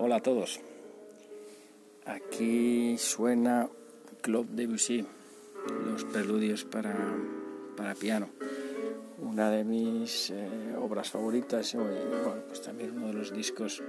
Hola 0.00 0.16
a 0.16 0.22
todos. 0.22 0.60
Aquí 2.06 2.96
suena 2.98 3.68
Claude 4.20 4.54
Debussy, 4.54 5.04
los 5.86 6.04
preludios 6.04 6.64
para, 6.64 6.94
para 7.76 7.96
piano. 7.96 8.28
Una 9.20 9.50
de 9.50 9.64
mis 9.64 10.30
eh, 10.30 10.76
obras 10.78 11.10
favoritas 11.10 11.74
y 11.74 11.78
pues 12.46 12.62
también 12.62 12.92
uno 12.96 13.08
de 13.08 13.14
los 13.14 13.32
discos 13.32 13.82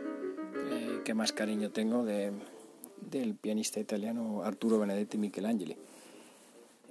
eh, 0.72 1.02
que 1.06 1.14
más 1.14 1.32
cariño 1.32 1.70
tengo 1.70 2.04
de, 2.04 2.32
del 3.02 3.36
pianista 3.36 3.80
italiano 3.80 4.42
Arturo 4.42 4.80
Benedetti 4.80 5.20
Michelangeli. 5.20 5.78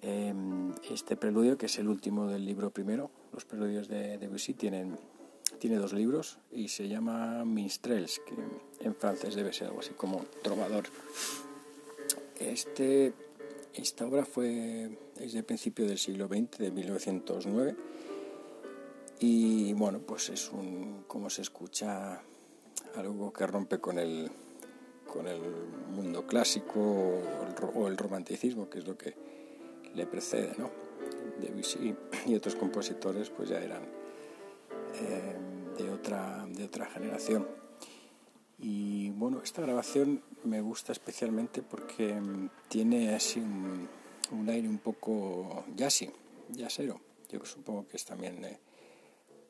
Em, 0.01 0.73
este 0.89 1.17
preludio, 1.17 1.59
que 1.59 1.67
es 1.67 1.77
el 1.81 1.89
último 1.89 2.29
del 2.29 2.45
libro 2.45 2.71
primero, 2.71 3.11
los 3.33 3.45
preludios 3.45 3.89
de 3.89 4.17
Debussy 4.17 4.55
tienen 4.55 4.97
tiene 5.59 5.77
dos 5.77 5.93
libros 5.93 6.39
y 6.51 6.69
se 6.69 6.89
llama 6.89 7.45
Minstrels, 7.45 8.21
que 8.21 8.35
en 8.85 8.95
francés 8.95 9.35
debe 9.35 9.53
ser 9.53 9.69
algo 9.69 9.81
así 9.81 9.91
como 9.91 10.25
trovador. 10.43 10.85
Este, 12.39 13.13
esta 13.75 14.07
obra 14.07 14.25
fue 14.25 14.91
desde 15.17 15.39
el 15.39 15.45
principio 15.45 15.87
del 15.87 15.99
siglo 15.99 16.29
XX, 16.29 16.59
de 16.59 16.71
1909, 16.71 17.77
y 19.21 19.73
bueno, 19.73 19.99
pues 19.99 20.29
es 20.29 20.51
un, 20.53 21.05
como 21.09 21.29
se 21.29 21.43
escucha, 21.43 22.23
algo 22.97 23.33
que 23.33 23.47
rompe 23.47 23.79
con 23.79 23.99
el, 23.99 24.31
con 25.13 25.27
el 25.27 25.41
mundo 25.95 26.27
clásico 26.27 26.81
o 27.75 27.89
el, 27.89 27.97
romanticismo, 27.97 28.71
que 28.71 28.79
es 28.79 28.87
lo 28.87 28.97
que 28.97 29.15
le 29.95 30.07
precede, 30.07 30.55
¿no? 30.57 30.71
Debussy 31.41 31.95
y 32.27 32.35
otros 32.35 32.55
compositores 32.55 33.31
pues 33.31 33.49
ya 33.49 33.61
eran 33.61 33.83
eh, 34.95 35.38
de 36.79 36.85
otra 36.85 36.95
generación. 36.95 37.47
Y 38.59 39.11
bueno, 39.11 39.41
esta 39.43 39.63
grabación 39.63 40.23
me 40.45 40.61
gusta 40.61 40.93
especialmente 40.93 41.63
porque 41.63 42.15
mm, 42.15 42.51
tiene 42.69 43.15
así 43.15 43.41
un, 43.41 43.89
aire 44.49 44.69
un 44.69 44.79
poco 44.79 45.65
jazzy, 45.77 46.11
jazzero. 46.51 47.01
Yo 47.29 47.45
supongo 47.45 47.87
que 47.87 47.97
es 47.97 48.05
también 48.05 48.45
eh, 48.45 48.59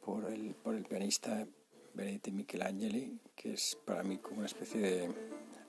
por, 0.05 0.25
el, 0.31 0.55
por 0.55 0.75
el 0.75 0.85
pianista 0.85 1.47
Benedetti 1.95 2.33
Michelangeli, 2.33 3.19
que 3.35 3.55
es 3.55 3.79
para 3.85 4.03
mí 4.03 4.19
como 4.19 4.39
una 4.39 4.47
especie 4.47 4.81
de 4.81 5.09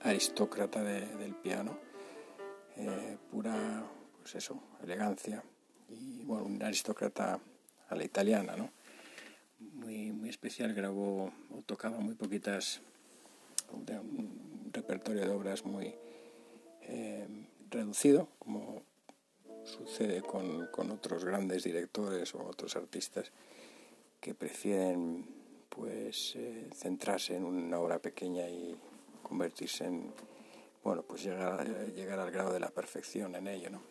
aristócrata 0.02 0.82
del 0.82 1.34
piano, 1.36 1.78
eh, 2.76 3.16
pura, 3.30 3.84
pues 4.20 4.34
eso, 4.34 4.62
elegancia 4.82 5.42
y 5.88 6.22
bueno, 6.24 6.44
un 6.44 6.62
aristócrata 6.62 7.40
a 7.88 7.94
la 7.94 8.04
italiana, 8.04 8.56
¿no? 8.56 8.70
muy, 9.60 10.12
muy 10.12 10.28
especial, 10.28 10.74
grabó 10.74 11.32
tocaba 11.70 12.00
muy 12.00 12.16
poquitas, 12.16 12.80
un 13.70 14.72
repertorio 14.72 15.22
de 15.24 15.30
obras 15.30 15.64
muy 15.64 15.94
eh, 16.82 17.28
reducido, 17.70 18.26
como 18.40 18.82
sucede 19.62 20.20
con, 20.20 20.66
con, 20.72 20.90
otros 20.90 21.24
grandes 21.24 21.62
directores 21.62 22.34
o 22.34 22.44
otros 22.44 22.74
artistas 22.74 23.30
que 24.20 24.34
prefieren 24.34 25.24
pues 25.68 26.34
eh, 26.34 26.68
centrarse 26.74 27.36
en 27.36 27.44
una 27.44 27.78
obra 27.78 28.00
pequeña 28.00 28.48
y 28.48 28.76
convertirse 29.22 29.84
en 29.84 30.12
bueno 30.82 31.02
pues 31.02 31.22
llegar, 31.22 31.64
llegar 31.94 32.18
al 32.18 32.32
grado 32.32 32.52
de 32.52 32.58
la 32.58 32.70
perfección 32.70 33.36
en 33.36 33.46
ello 33.46 33.70
¿no? 33.70 33.82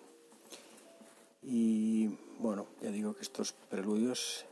y 1.42 2.08
bueno 2.40 2.66
ya 2.82 2.92
digo 2.92 3.16
que 3.16 3.22
estos 3.22 3.54
preludios 3.54 4.46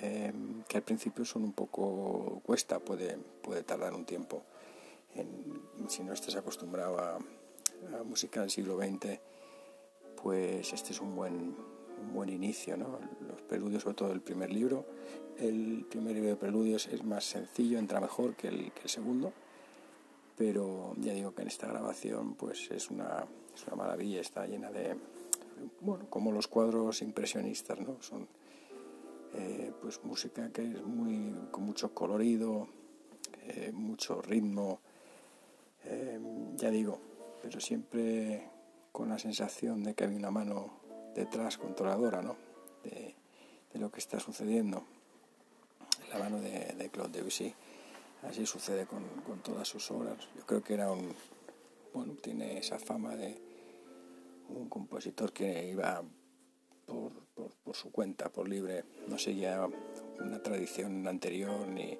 Em, 0.00 0.62
que 0.68 0.76
al 0.76 0.82
principio 0.82 1.24
son 1.24 1.44
un 1.44 1.52
poco 1.52 2.42
cuesta, 2.44 2.78
puede, 2.78 3.16
puede 3.42 3.62
tardar 3.62 3.94
un 3.94 4.04
tiempo. 4.04 4.42
si 5.88 6.02
no 6.02 6.12
estás 6.12 6.36
acostumbrado 6.36 6.98
a, 6.98 7.18
música 8.04 8.40
del 8.40 8.50
siglo 8.50 8.76
XX, 8.76 9.18
pues 10.22 10.72
este 10.72 10.92
es 10.92 11.00
un 11.00 11.14
buen, 11.14 11.54
buen 12.12 12.28
inicio. 12.28 12.76
¿no? 12.76 12.98
Los 13.26 13.42
preludios, 13.42 13.82
sobre 13.82 13.94
todo 13.94 14.12
el 14.12 14.20
primer 14.20 14.52
libro, 14.52 14.84
el 15.38 15.86
primer 15.88 16.14
libro 16.14 16.30
de 16.30 16.36
preludios 16.36 16.86
es 16.88 17.04
más 17.04 17.24
sencillo, 17.24 17.78
entra 17.78 18.00
mejor 18.00 18.34
que 18.34 18.48
el, 18.48 18.72
que 18.72 18.82
el 18.82 18.88
segundo, 18.88 19.32
pero 20.36 20.94
ya 20.98 21.12
digo 21.12 21.34
que 21.34 21.42
en 21.42 21.48
esta 21.48 21.66
grabación 21.66 22.34
pues 22.34 22.70
es 22.70 22.90
una, 22.90 23.26
es 23.54 23.66
una 23.66 23.76
maravilla, 23.76 24.20
está 24.20 24.46
llena 24.46 24.70
de, 24.70 24.96
bueno, 25.80 26.06
como 26.10 26.32
los 26.32 26.48
cuadros 26.48 27.02
impresionistas, 27.02 27.80
¿no? 27.80 27.96
Son, 28.02 28.26
eh, 29.38 29.72
pues 29.82 30.02
música 30.02 30.50
que 30.50 30.62
es 30.62 30.82
muy 30.82 31.34
con 31.50 31.64
mucho 31.64 31.92
colorido, 31.92 32.68
eh, 33.42 33.70
mucho 33.72 34.22
ritmo, 34.22 34.80
eh, 35.84 36.18
ya 36.56 36.70
digo, 36.70 36.98
pero 37.42 37.60
siempre 37.60 38.48
con 38.92 39.10
la 39.10 39.18
sensación 39.18 39.84
de 39.84 39.94
que 39.94 40.04
hay 40.04 40.14
una 40.14 40.30
mano 40.30 40.80
detrás 41.14 41.58
controladora, 41.58 42.22
¿no? 42.22 42.36
De, 42.82 43.14
lo 43.74 43.90
que 43.90 44.00
está 44.00 44.18
sucediendo. 44.18 44.84
La 46.10 46.18
mano 46.18 46.40
de, 46.40 46.88
Claude 46.90 47.18
Debussy. 47.18 47.54
Así 48.22 48.46
sucede 48.46 48.86
con, 48.86 49.04
con 49.26 49.42
todas 49.42 49.68
sus 49.68 49.90
obras. 49.90 50.16
Yo 50.34 50.46
creo 50.46 50.64
que 50.64 50.72
era 50.72 50.90
un, 50.90 51.14
bueno, 51.92 52.14
tiene 52.14 52.56
esa 52.56 52.78
fama 52.78 53.14
de 53.16 53.38
un 54.48 54.70
compositor 54.70 55.30
que 55.34 55.68
iba 55.68 56.02
por, 56.86 57.12
por, 57.64 57.76
su 57.76 57.90
cuenta, 57.90 58.30
por 58.30 58.48
libre, 58.48 58.84
no 59.08 59.18
seguía 59.18 59.68
una 60.18 60.42
tradición 60.42 61.06
anterior 61.06 61.66
ni, 61.68 61.98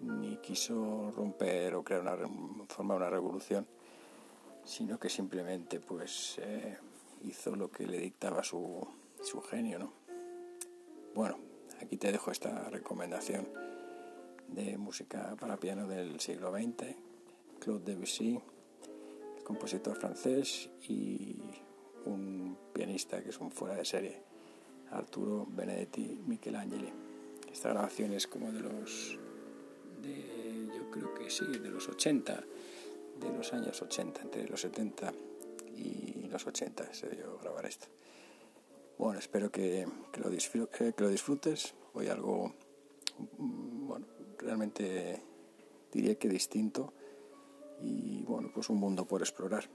ni 0.00 0.36
quiso 0.38 1.12
romper 1.12 1.74
o 1.74 1.84
crear 1.84 2.02
una, 2.02 2.16
formar 2.68 2.96
una 2.96 3.10
revolución, 3.10 3.66
sino 4.64 4.98
que 4.98 5.08
simplemente 5.08 5.78
pues 5.78 6.38
eh, 6.42 6.78
hizo 7.24 7.54
lo 7.54 7.70
que 7.70 7.86
le 7.86 7.98
dictaba 7.98 8.42
su, 8.42 8.86
su 9.22 9.40
genio, 9.42 9.78
¿no? 9.78 9.92
Bueno, 11.14 11.38
aquí 11.82 11.96
te 11.96 12.12
dejo 12.12 12.30
esta 12.30 12.68
recomendación 12.70 13.48
de 14.48 14.78
música 14.78 15.36
para 15.38 15.58
piano 15.58 15.86
del 15.86 16.20
siglo 16.20 16.52
XX, 16.52 16.96
Claude 17.60 17.84
Debussy, 17.84 18.40
compositor 19.44 19.96
francés 19.96 20.70
y 20.88 21.36
un 22.08 22.56
pianista 22.72 23.22
que 23.22 23.30
es 23.30 23.38
un 23.38 23.50
fuera 23.50 23.76
de 23.76 23.84
serie, 23.84 24.22
Arturo 24.90 25.46
Benedetti 25.48 26.20
Michelangeli. 26.26 26.92
Esta 27.52 27.70
grabación 27.70 28.12
es 28.12 28.26
como 28.26 28.52
de 28.52 28.60
los, 28.60 29.18
de, 30.02 30.68
yo 30.76 30.90
creo 30.90 31.14
que 31.14 31.30
sí, 31.30 31.46
de 31.46 31.70
los 31.70 31.88
80, 31.88 32.44
de 33.20 33.32
los 33.32 33.52
años 33.52 33.80
80, 33.80 34.22
entre 34.22 34.48
los 34.48 34.60
70 34.60 35.12
y 35.76 36.28
los 36.28 36.46
80 36.46 36.92
se 36.92 37.08
dio 37.10 37.38
grabar 37.38 37.66
esto. 37.66 37.86
Bueno, 38.98 39.18
espero 39.18 39.50
que, 39.50 39.86
que, 40.12 40.20
lo, 40.20 40.28
disfrutes, 40.28 40.80
eh, 40.80 40.92
que 40.96 41.04
lo 41.04 41.10
disfrutes. 41.10 41.74
Hoy 41.94 42.08
algo, 42.08 42.52
mm, 43.38 43.86
bueno, 43.86 44.06
realmente 44.38 45.22
diría 45.92 46.16
que 46.16 46.28
distinto 46.28 46.92
y 47.80 48.24
bueno, 48.24 48.50
pues 48.52 48.68
un 48.70 48.78
mundo 48.78 49.06
por 49.06 49.22
explorar. 49.22 49.68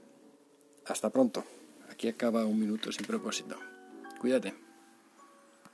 Hasta 0.86 1.10
pronto. 1.10 1.44
Aquí 1.90 2.08
acaba 2.08 2.44
un 2.44 2.58
minuto 2.58 2.90
sin 2.92 3.06
propósito. 3.06 3.56
Cuídate. 4.20 4.63